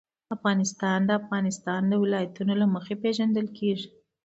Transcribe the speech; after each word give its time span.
افغانستان 0.35 0.99
د 1.05 1.07
د 1.07 1.11
افغانستان 1.21 1.81
ولايتونه 2.03 2.53
له 2.61 2.67
مخې 2.75 2.95
پېژندل 3.03 3.47
کېږي. 3.57 3.87